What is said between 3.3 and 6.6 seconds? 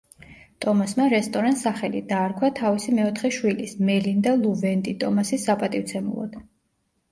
შვილის მელინდა ლუ „ვენდი“ ტომასის საპატივცემულოდ.